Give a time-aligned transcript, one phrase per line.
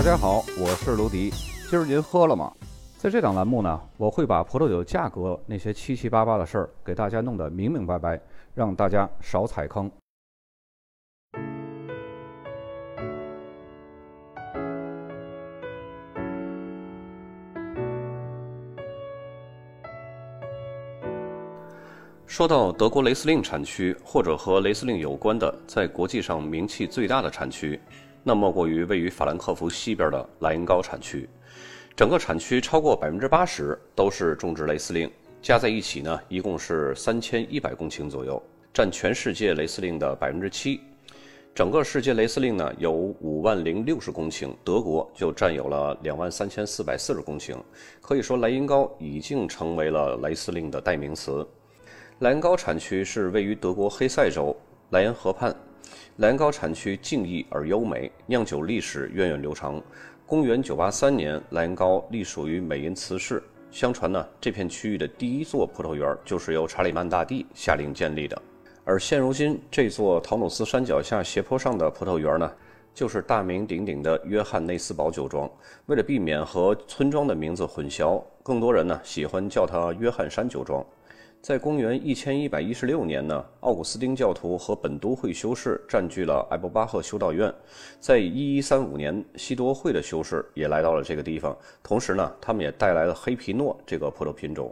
[0.00, 1.28] 大家好，我是卢迪。
[1.68, 2.50] 今儿您喝了吗？
[2.96, 8.18] 在这档栏目呢，我会把葡萄酒价格那些七七八八的事儿给大家弄得明明白白，
[8.54, 9.90] 让大家少踩坑。
[22.26, 27.78] 说到德国雷司令产区，或者和雷司令有关的，在国际上名气最大的产区，
[28.22, 31.28] 那莫过于位于法兰克福西边的莱茵高产区。
[31.96, 35.10] 整个产区超过百分之八十都是种植雷司令，
[35.42, 38.42] 加在一起呢，一共是三千一百公顷左右，
[38.72, 40.80] 占全世界雷司令的百分之七。
[41.52, 47.56] 整个世界雷司令呢有五万零六十公顷，德国就占有了两万三千四百四十公顷。
[48.00, 51.46] 可以说，莱茵高已经成为了雷司令的代名词。
[52.20, 54.56] 莱茵高产区是位于德国黑塞州
[54.90, 55.54] 莱茵河畔。
[56.20, 59.82] 莱茵高产区静谧而优美，酿酒历史源远流长。
[60.26, 63.42] 公元983年，莱茵高隶属于美因茨氏。
[63.70, 68.40] 相传呢，这片区域的第一座葡萄园就是由查理曼大帝下令建立的。
[68.84, 72.52] 而现如今，这座陶努斯山脚下斜坡上的葡萄园呢，
[72.92, 75.50] 就是大名鼎鼎的约翰内斯堡酒庄。
[75.86, 80.84] 为了避免和村庄的名字混淆，更多人呢喜欢叫它约翰山酒庄。
[81.40, 87.50] 在公元一千一百一十六年呢，奥古斯丁教徒和本都会修士占据了埃伯巴赫修道院。
[87.98, 94.70] 在一一三五年，西多会的修士也来到了这个地方，同时呢，他们也带来了黑皮诺这个葡萄品种。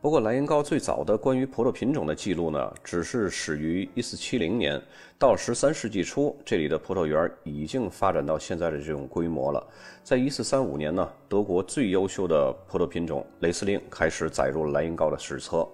[0.00, 4.80] 不过，莱茵高最早的关于葡萄品种的记录呢，只是始于一四七零年。
[5.18, 9.66] 到十三世纪初，这里的葡萄园已经发展到现在的这种规模了。
[10.04, 15.68] 在一四三五年呢，德国最优秀的葡萄品种雷司令开始载入莱茵高的史册。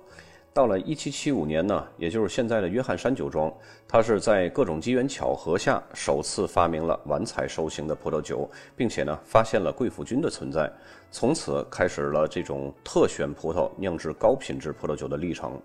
[0.54, 3.52] 到了一七七五年呢，也就是现在的约翰山酒庄，
[3.88, 10.72] 它是在各种机缘巧合下首次发明了晚采收型的葡萄酒，并且呢，发现了贵腐菌的存在，
[11.10, 15.60] 从此开始了这种特选葡萄酿制高品质葡萄酒的历程。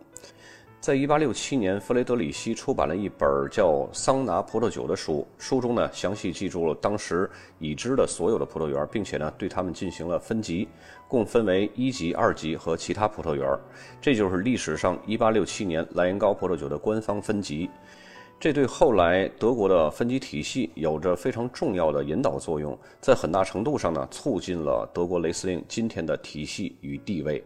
[0.81, 7.29] 在一八六七年，弗雷德里希出版了一本叫《桑拿葡萄酒》的书，书中呢详细记住了当时
[7.59, 10.66] 已知的所有的葡萄园，并且呢对它们进行了分级，
[11.06, 13.45] 共分为一级、二级和其他葡萄园。
[14.00, 17.69] 这就是历史上一八六七年莱茵高葡萄酒的官方分级。
[18.40, 27.44] 这对后来德国的分级体系有着非常重要的引导作用，在很大程度上呢促进了德国雷司令今天的体系与地位。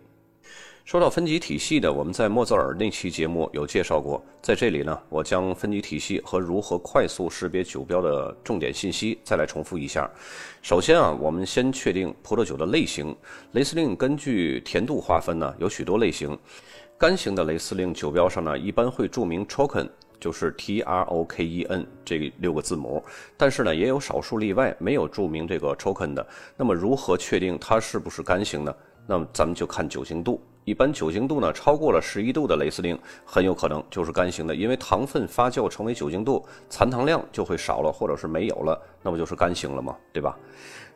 [0.83, 10.11] 说到分级体系的，我们在莫泽尔那期节目有介绍过，在这里呢，我将分级体系和如何快速识别酒标的重点信息再来重复一下。
[10.61, 13.16] 首先啊，我们先确定葡萄酒的类型。
[13.53, 16.38] 雷司令根据甜度划分呢，有许多类型。
[16.97, 19.89] 干型的雷司令酒标上呢，一般会注明 Troken，
[20.19, 23.01] 就是 T R O K E N 这六个字母。
[23.38, 26.27] 但是呢，也有少数例外，没有注明这个 Troken 的。
[26.57, 28.75] 那么如何确定它是不是干型呢？
[29.07, 30.41] 那么咱们就看酒精度。
[30.66, 39.96] 一般酒精度呢超过了十一度的雷司令，很有可能就是干型的，因为糖分发酵成为酒精度，残糖量就会少了，或者是没有了，那不就是干型了吗？
[40.13, 40.38] 对吧？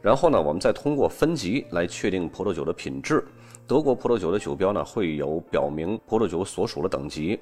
[0.02, 3.26] 然后呢，我们再通过分级来确定葡萄酒的品质。
[3.68, 7.38] 德国葡萄酒的酒标呢会有表明葡萄酒所属的等级，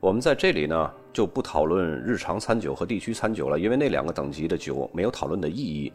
[0.00, 5.90] 我们在这里呢就不讨论日常餐酒和地区餐酒了，因为那两个等级的酒没有讨论的意义。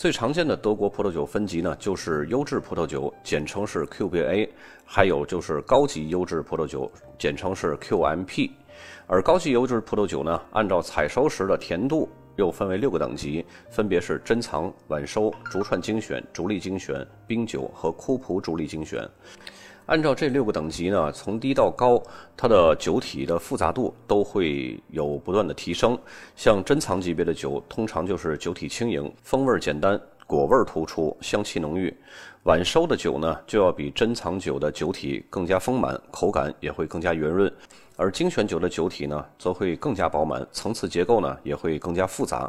[0.00, 4.48] 最常见的德国葡萄酒分级呢，就是优质葡萄酒，简称是 QBA，
[4.82, 8.50] 还有就是高级优质葡萄酒，简称是 QMP。
[9.06, 19.06] 而高级优质葡萄酒呢，按照采收时的甜度又分为六个等级，分别是珍藏、晚收、逐串精选、逐粒精选、冰酒和枯葡逐粒精选。
[19.90, 22.00] 按照这六个等级呢，从低到高，
[22.36, 25.98] 它的酒体的复杂度都会有不断的提升。
[26.36, 31.92] 像珍藏级别的酒，通常就是酒体轻盈，风味简单，果味突出，香气浓郁。
[32.44, 37.52] 晚收的酒呢，就要比珍藏酒的酒体更加丰满，口感也会更加圆润。
[37.96, 42.48] 而精选酒的酒体呢，则会更加饱满，层次结构呢也会更加复杂。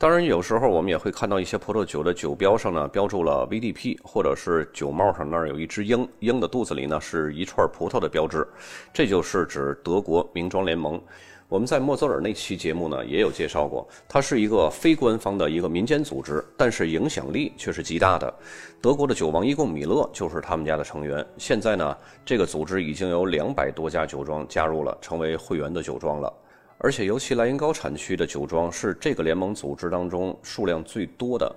[0.00, 8.46] 当然，有时候我们也会看到一些葡萄酒的酒标上呢标注了 VDP，或者是酒帽上那儿有一只鹰，鹰的肚子里呢是一串葡萄的标志，
[8.92, 11.02] 这就是指德国名庄联盟。
[11.48, 18.32] 我们在莫泽尔那期节目呢也有介绍过，它是一个非官方的一个民间组织，但是影响力却是极大的。
[18.80, 21.26] 德国的酒王伊贡米勒就是他们家的成员。
[21.38, 26.32] 现在呢，这个组织已经有两百多家酒庄加入了，成为会员的酒庄了。
[26.80, 31.52] 而且，尤其莱茵高产区的酒庄是这个联盟组织当中数量最多的。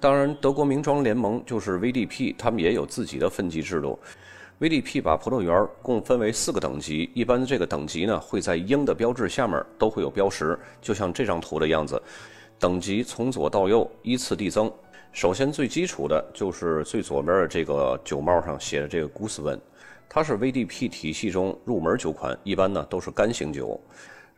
[0.00, 3.98] 当然，德国名庄联盟就是 VDP，他们也有自己的分级制度。
[4.58, 12.02] VDP 把葡萄园共分为四个等级，一般这个等级呢会在鹰的标志下面都会有标识，就像这张图的样子。
[12.58, 14.72] 等级从左到右依次递增。
[15.12, 19.60] 首先最基础的就是最左边的这个酒帽上写的这个 Goose Wine，
[20.08, 23.78] 它是 VDP 体系中入门酒款，一般呢都是干型酒。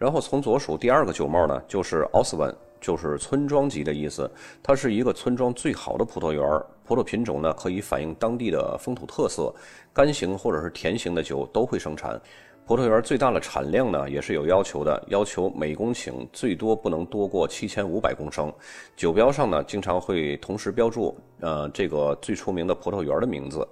[0.02, 4.28] 然后从左数第二个酒帽呢，就是 Oswin，就是村庄级的意思。
[4.60, 6.42] 它是一个村庄最好的葡萄园，
[6.84, 9.54] 葡萄品种呢可以反映当地的风土特色，
[9.92, 12.20] 干型或者是甜型的酒都会生产。
[12.66, 18.52] 葡萄园最大的产量呢也是有要求的，要求每公顷最多不能多过七千五百公升。
[18.96, 23.64] 酒标上呢经常会同时标注呃这个最出名的葡萄园的名字。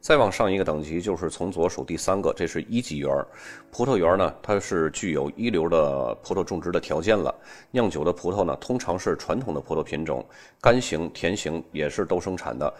[0.00, 3.26] 再往上一个等级就是从左数第三个，这是一级园儿。
[3.70, 7.34] 葡萄园呢，它是具有一流的葡萄种植的条件了。
[7.72, 10.24] 酿酒的葡萄呢，通常是传统的葡萄品种，
[10.60, 12.72] 干型、甜型也是都生产的。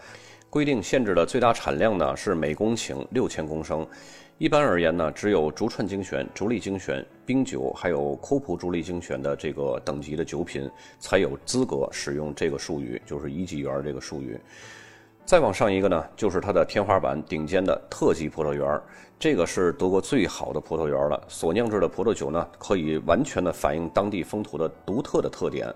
[0.49, 3.85] 规定限制的最大产量呢是每公顷六千公升。
[4.37, 10.67] 一般而言呢，只有竹串精选、竹粒精选、冰酒，还有枯普竹粒精选的这个等级的酒品
[10.99, 14.39] 才有资格使用这个术语，就是一级园这个术语。
[15.29, 18.81] 再往上一个呢，就是它的天花板顶尖的特级葡萄园
[19.19, 21.23] 这个是德国最好的葡萄园了。
[21.27, 25.71] 所酿制的葡萄酒呢，可以完全的反映当地风土的独特的特点。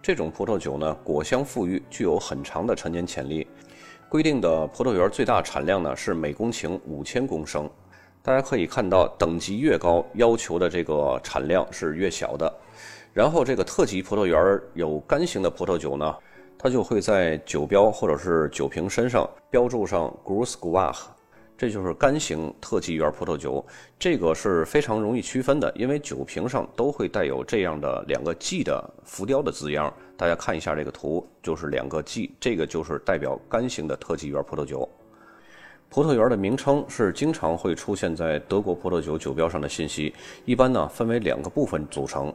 [0.00, 3.44] 这种葡萄酒呢，果香馥郁，具有很长的陈年潜力。
[4.08, 7.68] 规定的葡萄园最大产量呢是每公顷五千公升。
[8.22, 12.54] 大家可以看到，等级越高，要求的这个产量是越小的。
[13.12, 16.14] 然后这个特级葡萄园有干型的葡萄酒呢。
[16.58, 21.02] 它就会在酒标或者是酒瓶身上标注上 Grus Guach，
[21.56, 23.64] 这就是干型特级园葡萄酒。
[23.96, 29.94] 这个是非常容易区分的，因为酒瓶上都会带有这样的两个 G 的浮雕的字样。
[30.16, 34.88] 大家看一下这个图，就是两个 G，这个就是代表干型的特级园葡萄酒。
[35.88, 40.12] 葡萄园的名称是经常会出现在德国葡萄酒酒标上的信息，
[40.44, 42.34] 一般呢分为两个部分组成：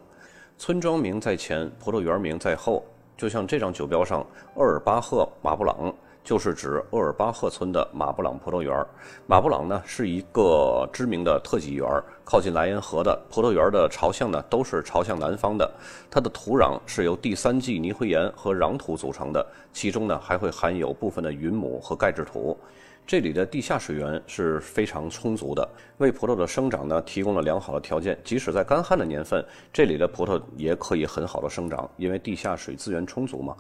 [0.58, 2.86] 村庄名在前，葡萄园名在后。
[3.18, 4.25] 就像这张酒标上，
[4.56, 5.94] 厄尔巴赫马布朗
[6.24, 8.86] 就是指厄尔巴赫村的马布朗葡萄园。
[9.27, 11.86] 马布朗呢是一个知名的特级园，
[12.24, 13.21] 靠近莱茵河的。
[13.30, 15.69] 葡萄园的朝向呢都是朝向南方的。
[16.10, 22.57] 它的土壤是由第三纪泥灰岩和壤土组成的，其中呢还会含有部分的云母和钙质土。
[23.05, 25.67] 这里的地下水源是非常充足的，
[25.97, 28.17] 为葡萄的生长呢提供了良好的条件。
[28.23, 33.55] 即使在干旱的年份，这里的葡萄也可以很好的生长，因为地下水资源充足嘛。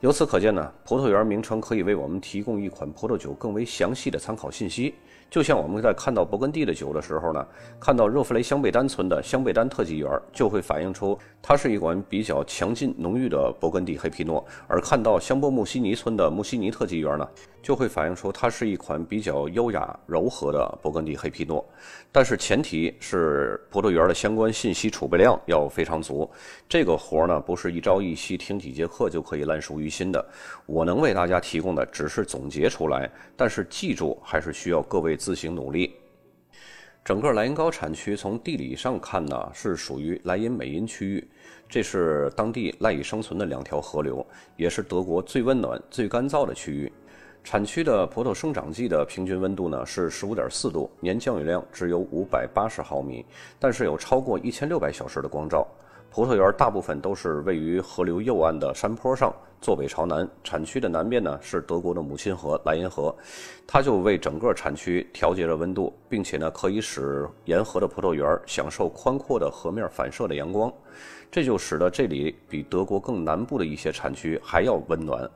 [0.00, 4.94] 由此可见呢，葡萄园名称可以为我们提供一款葡萄酒更为详细的参考信息。
[5.28, 7.46] 就像我们在看到勃艮第的酒的时候呢，
[7.80, 17.28] 看到热弗雷香贝丹村的香贝丹特级园，就会反映出它是一款比较强劲浓郁的勃艮第黑皮诺；而看到香波穆西尼村的穆西尼特级园呢，
[17.60, 21.62] 就会反映出它是一款比较优雅柔和的勃艮第黑皮诺。
[22.12, 26.30] 但是前提是葡萄园的相关信息储备量要非常足，
[26.68, 30.24] 这个活呢不是一朝一夕听几节课就可以烂熟于心的。
[30.66, 35.15] 我能为大家提供的只是总结出来，但是记住还是需要各位。
[35.16, 35.96] 自行努力。
[37.04, 41.28] 整个莱茵高产区从地理上看呢，是属于莱茵美因区域，
[41.68, 44.26] 这是当地赖以生存的两条河流，
[44.56, 46.92] 也是德国最温暖、最干燥的区域。
[47.44, 53.24] 产区的葡萄生长季的平均温度呢是十五点四度，年降雨量只有五百八十毫米，
[53.60, 55.64] 但是有超过一千六百小时的光照。
[56.10, 60.26] 葡萄园大部分都是位于河流右岸的山坡上，坐北朝南。
[60.42, 63.14] 产区的南边呢是德国的母亲河莱茵河，
[63.66, 70.72] 它就为整个产区调节了温度，并且呢可以使沿河的葡萄园享受宽阔的河面反射的阳光，
[71.30, 75.28] 这就使得这里比德国更南部的一些产区还要温暖。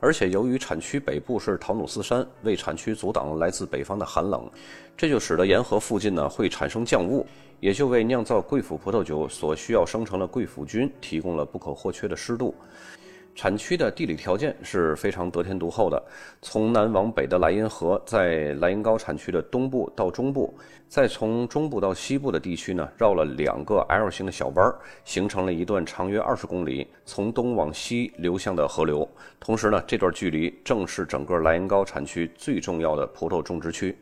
[0.00, 4.48] 而且由于产区北部是陶努斯山，为产区阻挡了来自北方的寒冷，
[4.96, 7.26] 这就使得沿河附近呢会产生降雾，
[7.58, 12.54] 也就为酿造贵腐葡萄酒所需要生成的贵腐菌提供了不可或缺的湿度。
[13.38, 16.02] 产区的地理条件是非常得天独厚的。
[16.42, 20.52] 从南往北的莱茵河在莱茵高产区的东部到中部，
[20.88, 29.08] 再从中部到西部的地区呢，绕了两个 L 型的小弯，形成了一段长约二十公里从东往西流向的河流。
[29.38, 33.96] 同时呢，这段距离正是整个莱茵高产区最重要的葡萄种植区。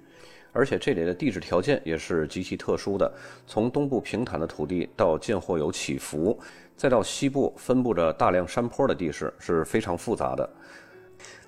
[0.56, 3.12] 而且这里的地质条件也是极其特殊的，
[3.46, 6.38] 从东部平坦的土地到间或有起伏，
[6.76, 10.48] 再到西部分布着大量山坡的地势是非常复杂的。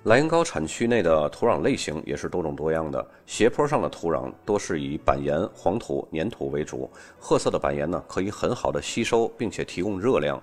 [0.03, 6.89] 莱茵高产区内的土壤类型也是多种多样的，斜坡上的土壤多是以板岩、黄土、粘土为主，
[7.19, 10.41] 褐色的板岩呢可以很好的吸收并且提供热量。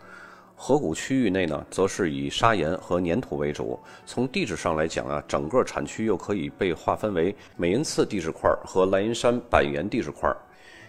[0.58, 3.78] 河谷区域内呢，则是以砂岩和粘土为主。
[4.06, 10.34] 从地质上来讲啊，整个产区又可以被划分为美因茨地质块和莱茵山板岩地质块。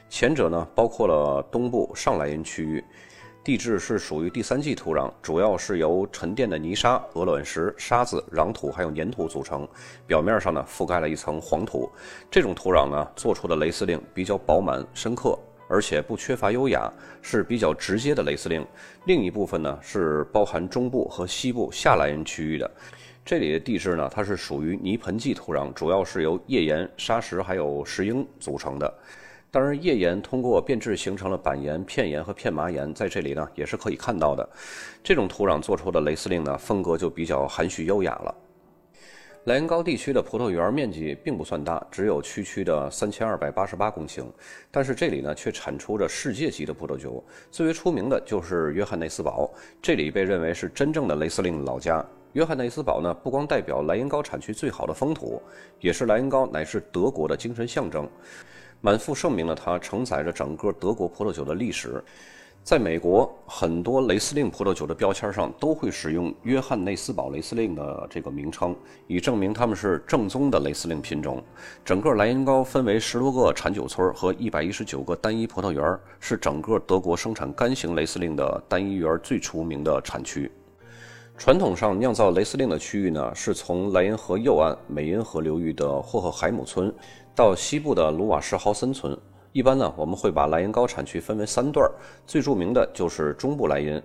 [0.09, 2.83] 前者呢，包括了东部上莱茵区域。
[3.43, 9.65] 地质是属于第三纪土壤，主要是由沉淀的泥沙、鹅卵石、沙子、壤土还有粘土组成，
[10.05, 11.89] 表面上呢覆盖了一层黄土。
[12.29, 18.65] 这种土壤呢做出的雷司令比较饱满深刻，而且不缺乏优雅，是比较直接的雷司令。
[19.05, 22.69] 另一部分呢是包含中部和西部下莱茵区域的。
[23.25, 28.93] 这里的地质呢，它是属于泥盆纪土壤，主要是由页岩、砂石还有石英组成的。
[29.51, 34.47] 当然，页岩通过变质形成了板岩、片岩和片麻岩，在这里呢也是可以看到的。
[35.03, 38.35] 这种土壤做出的雷司令呢，风格就比较含蓄优雅了。
[39.47, 44.25] 莱茵高地区的葡萄园面积并不算大，只有区区的三千二百八十八公顷，
[44.69, 47.23] 但是这里呢却产出着世界级的葡萄酒。
[47.49, 49.49] 最为出名的就是约翰内斯堡，
[49.81, 52.05] 这里被认为是真正的雷司令老家。
[52.33, 55.41] 约翰内斯堡呢，不光代表莱茵高产区最好的风土，
[55.79, 58.05] 也是莱茵高乃至德国的精神象征。
[58.81, 62.03] 满腹盛名的它，承载着整个德国葡萄酒的历史。
[62.67, 68.75] 在美国，很多雷司令葡萄酒的标签上都会使用约翰内斯堡雷司令的这个名称，
[69.07, 71.41] 以证明他们是正宗的雷司令品种。
[71.85, 80.51] 整个莱茵高分为十多个产酒村和一百一十九个单一葡萄园，是整个德国生产干型雷司令的单一园最出名的产区。
[81.37, 86.93] 传统上酿造雷司令的区域呢，是从莱茵河右岸美因河流域的霍赫海姆村，
[87.33, 89.17] 到西部的卢瓦什豪森村。
[89.57, 91.89] 一般呢，我们会把莱茵高产区分为三段，
[92.27, 93.99] 最著名的就是中部莱茵，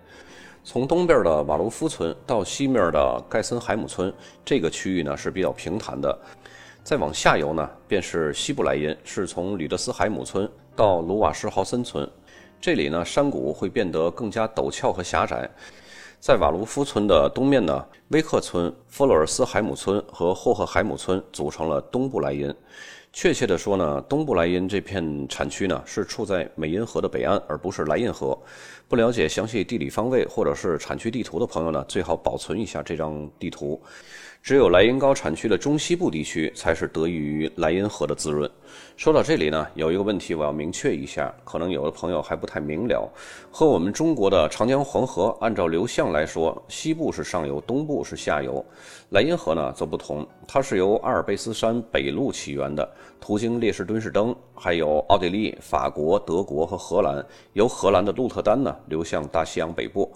[0.64, 4.10] 从东边的瓦卢夫村到西面的盖森海姆村，
[4.46, 6.18] 这个区域呢是比较平坦的。
[6.82, 12.10] 再往下游呢，便是西部莱茵，是从吕德斯海姆村到卢瓦什豪森村，
[12.58, 15.46] 这里呢山谷会变得更加陡峭和狭窄。
[16.18, 22.54] 在瓦卢夫村的东面呢，威克村、弗洛尔斯海姆村和霍赫海姆村组成了东部莱茵。
[23.12, 28.36] 确切的说呢，东部莱茵这片产区呢是处在美因河的北岸，而不是莱茵河。
[28.88, 33.80] 不了解详细地理方位或者是产区地图的朋友呢，最好保存一下这张地图。
[34.42, 38.50] 只有莱茵高产区的中西部地区才是得益于莱茵河的滋润。
[38.96, 43.08] 说到这里呢，有一个问题我要明确一下，可能有的朋友还不太明了。
[43.52, 48.64] 和我们中国的长江黄河按照流向来说，西部是上游，东部是下游。
[49.10, 52.90] 莱茵河呢则不同，它是由阿尔卑斯山北麓起源的，
[53.20, 60.12] 途经列士敦士登，还有奥地利、法国、德国和荷兰，由荷兰的鹿特丹呢流向大西洋北部。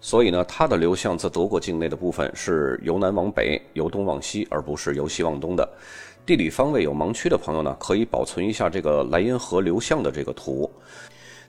[0.00, 5.66] 所以呢，它的流向自德国境内的部分是由南往北、由东往西，而不是由西往东的。
[6.26, 10.70] 地理方位有盲区的朋友呢，可以保存一下这个莱茵河流向的这个图。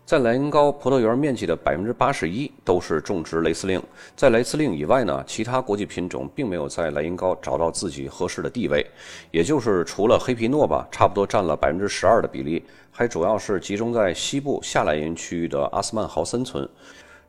[0.06, 3.82] 在莱茵高葡萄园面积的百分之八十一都是种植雷司令，
[4.16, 8.86] 在雷司令以外呢，其他国际品种并没有在莱茵高找到自己合适的地位。
[9.32, 16.70] 也就是除了黑皮诺吧，差不多占了百分之十二的比例，还主要是集中在西部下莱茵区域的阿斯曼豪森村。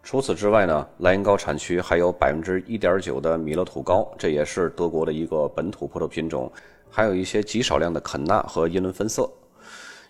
[0.02, 6.52] 除此之外呢，莱茵高产区还有百分之一点九的米勒土高，这也是德国的一个本土葡萄品种，
[6.90, 9.26] 还有一些极少量的肯纳和英伦分色。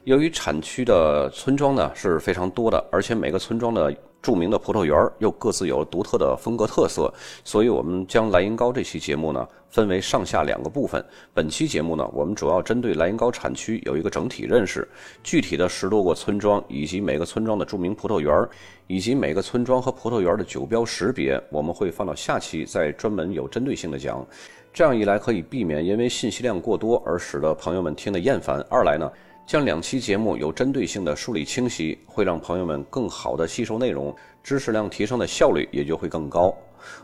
[0.06, 11.04] 由于产区的村庄呢是非常多的，而且每个村庄的著名的葡萄园又各自有独特的风格特色，所以我们将莱茵高这期节目呢分为上下两个部分。
[11.34, 14.86] 本期节目呢，我们主要针对莱茵高产区有一个整体认识，
[15.24, 18.48] 具体的十多个村庄以及每个村庄的著名葡萄园，
[18.86, 24.24] 以及每个村庄和葡萄园的酒标识别，我们会放到下期再专门有针对性的讲。
[24.72, 29.10] 这样一来可以避免因为信息量过多而使得朋友们听得厌烦；二来呢。
[29.46, 34.12] 将两期节目有针对性的梳理清晰，会让朋友们更好的吸收内容，
[34.42, 36.52] 知识量提升的效率也就会更高。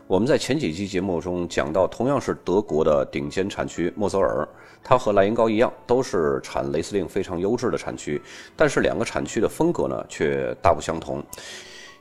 [0.07, 4.45] 我们在前几期节目中讲到，同样是德国的顶尖产区莫泽尔，
[4.83, 8.21] 它和莱茵高一样，都是产雷司令非常优质的产区，
[8.57, 11.23] 但是两个产区的风格呢却大不相同。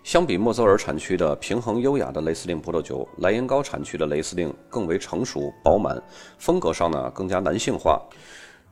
[0.02, 6.02] 相比莫泽尔产区的平衡优雅的雷司令葡萄酒，莱茵高产区的雷司令更为成熟饱满，
[6.36, 8.02] 风格上呢更加男性化。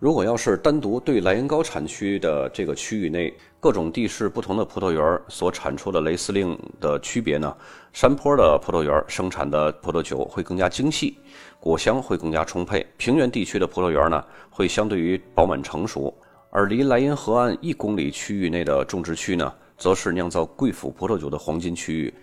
[0.01, 3.31] 如果要是单独对莱茵高产区的这个区域内
[3.61, 7.55] 各种地势不同的葡萄园所产出的雷司令的区别呢？
[7.93, 11.19] 山坡的葡萄园生产的葡萄酒会更加精细，
[11.61, 16.11] 果香会更加充沛；平原地区的葡萄园呢，会相对于饱满成熟。
[16.49, 22.15] 而离莱茵河岸一公里区域内的种植区呢，则是酿造贵腐葡萄酒的黄金区域。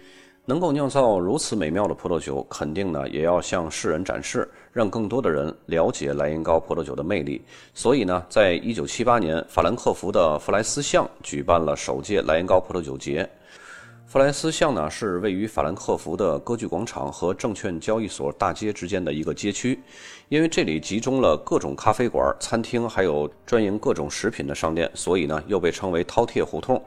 [0.50, 7.42] 能够酿造如此美妙的葡萄酒，肯定呢也要向世人展示，让更多的人了解莱茵高葡萄酒的魅力。
[7.74, 13.28] 所以呢，在一九七八年，法兰克福的弗莱斯巷举办了首届莱茵高葡萄酒节。
[14.06, 19.80] 弗莱斯巷呢是位于法兰克福的歌剧广场和证券交易所大街之间的一个街区，
[20.30, 26.80] 因为这里集中了各种咖啡馆、餐厅，还有专营各种食品的商店，所以呢又被称为饕餮胡同。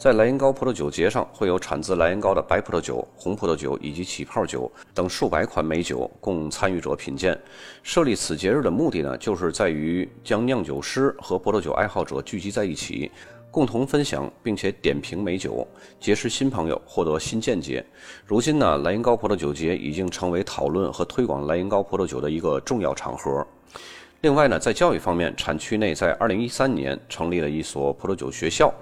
[0.00, 7.38] 在莱茵高葡萄酒节上，会有产自莱茵高的白葡萄酒、红葡萄酒以及起泡酒等数百款美酒供参与者品鉴。
[7.82, 13.10] 设立此节日的目的呢，就是在于将酿酒师和葡萄酒爱好者聚集在一起，
[13.50, 15.68] 共同分享并且点评美酒，
[16.00, 17.84] 结识新朋友，获得新见解。
[18.24, 23.46] 如今呢，莱茵高葡萄酒节已经成为讨论和推广莱茵高葡萄酒的一个重要场合。
[24.22, 28.72] 另外呢，在教育方面，产区内在2013年成立了一所葡萄酒学校。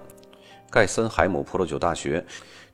[0.70, 2.22] 盖森海姆葡萄酒大学，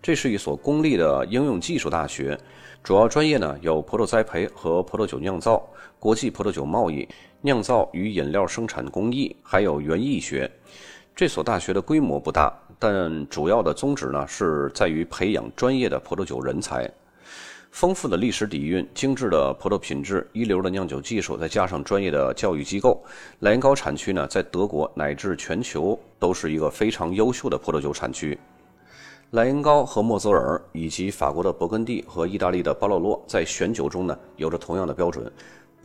[0.02, 2.36] 这是一所公立的应用技术大学，
[2.82, 5.64] 主要专业呢有葡萄栽培和葡萄酒酿造、
[6.00, 7.08] 国际葡萄酒贸易、
[7.40, 10.50] 酿造与饮料生产工艺，还有园艺学。
[11.14, 16.90] 这所大学的规模不大，但主要的宗旨呢是在于培养专业的葡萄酒人才。
[17.74, 23.02] 丰富的历史底蕴、精致的葡萄品质、一流的酿酒技术，再加上专业的教育机构，
[23.40, 28.38] 莱茵高产区呢，在德国乃至全球都是一个非常优秀的葡萄酒产区。
[29.32, 35.28] 莱茵高和莫泽尔以及法国的勃艮第和意大利的巴洛洛，在选酒中呢，有着同样的标准。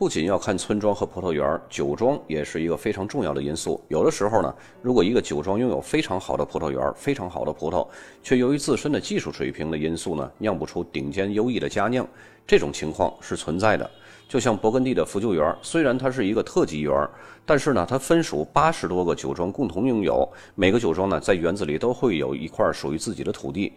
[0.00, 3.78] 不仅要看村庄和葡萄园，酒庄也是一个非常重要的因素。
[3.88, 7.86] 有的时候呢，如果一个酒庄拥有非常好的葡萄园、非常好的葡萄，
[8.22, 12.08] 却由于自身的技术水平的因素呢，酿不出顶尖优异的佳酿，
[12.46, 13.90] 这种情况是存在的。
[14.26, 17.06] 就像勃艮第的福酒园，虽然它是一个特级园，
[17.44, 23.70] 但是呢，它分属八十多个酒庄共同拥有，每个酒庄呢，在园子里都会有一块属于自己的土地。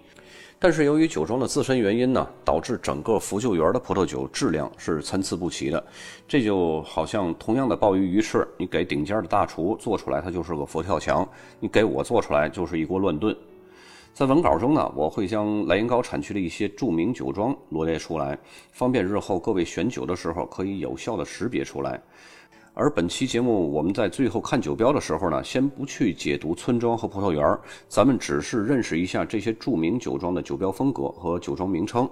[0.64, 5.86] 但是由于酒庄的自身原因呢，导致整个福秀园的葡萄酒质量是参差不齐的。
[6.26, 11.28] 这就好像同样的鲍鱼鱼翅，你给顶尖的大厨做出来，它就是个佛跳墙；
[11.60, 13.36] 你给我做出来，就是一锅乱炖。
[14.14, 18.40] 在文稿中呢，我会将莱茵高产区的一些著名酒庄罗列出来，
[18.72, 22.02] 方便日后各位选酒的时候可以有效的识别出来。
[22.76, 32.10] 而本期节目，我们在最后看酒标的时候呢，先不去解读村庄和葡萄园，咱们只是认识一下这些著名酒庄的酒标风格和酒庄名称。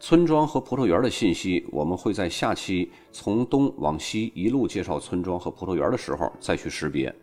[0.00, 7.14] 村庄和葡萄园的信息，我们会在下期从东往西一路介绍村庄和葡萄园的时候再去识别。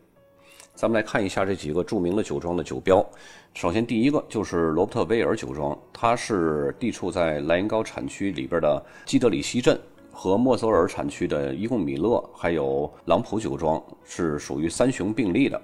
[0.73, 3.05] 咱们来看一下这几个著名的酒庄的酒标。
[3.53, 9.77] 首先，第一个就是罗伯特威尔酒庄，它是地处在莱茵高产区里边的基德里希镇。
[10.17, 15.61] 和莫泽尔产区的伊贡米勒还有朗普酒庄是属于三雄并立的。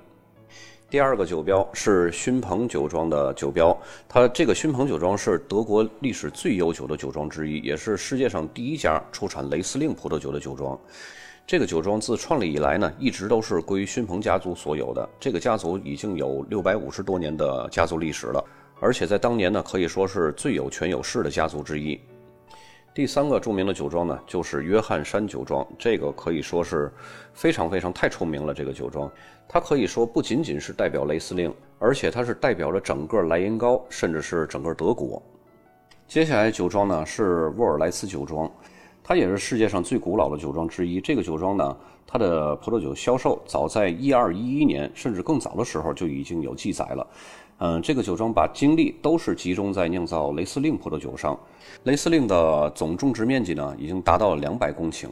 [0.91, 3.75] 第二个酒标是熏朋酒庄的酒标，
[4.07, 10.79] 它这个熏朋酒庄是德国历史最悠久的酒庄之一，也是世界上第一家出产雷司令葡萄酒的酒庄。
[11.47, 15.09] 这个酒庄自创立以来呢，一直都是归于熏朋家族所有的。
[15.19, 18.45] 这个家族已经有六百五十多年的家族历史了，
[18.79, 21.99] 而且在当年呢，可以说是最有权有势的家族之一。
[22.93, 25.65] 第三个著名的酒庄呢，就是约翰山酒庄。
[25.79, 26.93] 这个可以说是
[27.33, 28.53] 非常非常太出名了。
[28.53, 29.11] 这个酒庄，
[29.47, 35.19] 它可以说不仅仅是代表雷司令，而且它是代表着整个莱茵高，甚至是整个德国。
[36.07, 38.51] 接下来酒庄呢是沃尔莱斯酒庄，
[39.03, 41.01] 它也是世界上最古老的酒庄之一。
[41.01, 41.75] 这个酒庄呢，
[42.05, 47.07] 它的葡萄酒销售早在一二一一年，甚至更早的时候就已经有记载了。
[47.65, 51.39] 嗯，这个酒庄把精力都是集中在酿造雷司令葡萄酒上。
[51.83, 55.07] 雷司令的总种植面积呢，已经达到了两百公顷。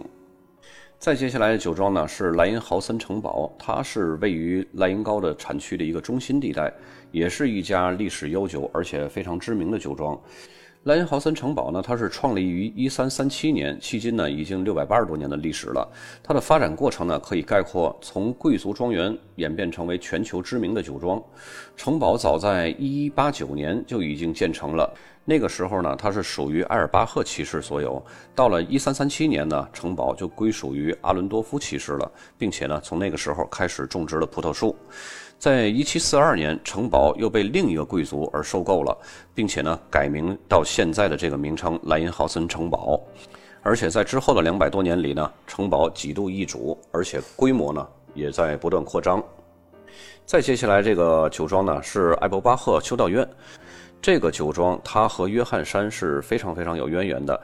[1.00, 6.70] 再接下来的酒庄呢，是莱茵豪森城堡，它是位于莱茵高的产区的一个中心地带，
[7.14, 10.20] 也是一家历史悠久而且非常知名的酒庄。
[10.86, 15.88] 莱茵豪森城堡呢，它是创立于一三三七年，迄今呢已经六百八十多年的历史了。
[16.24, 21.22] 它的发展过程呢，可以概括从贵族庄园演变成为全球知名的酒庄。
[21.78, 24.92] 城堡早在一一八九年就已经建成了，
[25.24, 28.04] 那个时候呢，它是属于埃尔巴赫骑士所有。
[28.34, 34.76] 到了一三三七年呢，城堡就归属于阿伦多夫骑士了，并且呢，从那个时候开始种植了葡萄树。
[35.42, 38.96] 在一七四二年，城堡又被另一个贵族而收购了，
[39.34, 43.02] 并且呢改名到现在的这个名称莱茵豪森城堡。
[43.64, 49.20] 而且在之后的两百多年里呢，城堡几度易主，而且规模呢也在不断扩张。
[50.28, 53.28] 再接下来这个酒庄呢是艾伯巴赫修道院，
[54.00, 57.42] 这个酒庄它和约翰山是非常非常有渊源的。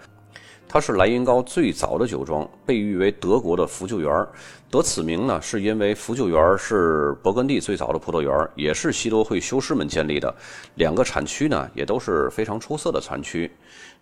[0.70, 4.28] 它是莱茵高最早的酒庄，被誉为德国的福酒园
[4.70, 10.36] 得此名呢，是因为福酒园是勃艮第最早的葡萄园，也是西多会修士们建立的。
[10.76, 13.50] 两个产区呢，也都是非常出色的产区。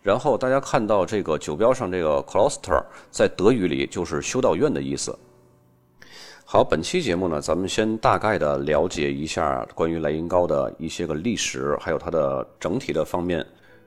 [0.02, 5.16] 然后大家看到这个酒标上这个 Kloster，在德语里就是修道院的意思。
[6.46, 13.46] 好，本期节目呢，咱们先大概的了解一下关于莱茵高的一些个历史，还有它的整体的方面。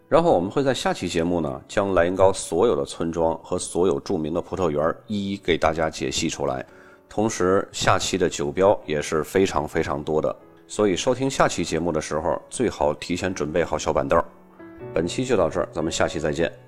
[0.08, 6.64] 然后我们会在下期节目呢，将莱茵高所有的村庄和所有著名的葡萄园一一给大家解析出来。
[7.10, 10.34] 同时，下期的酒标也是非常非常多的。
[10.66, 14.22] 所以收听下期节目的时候，最好提前准备好小板凳。
[14.94, 16.67] 本期就到这儿，咱们下期再见。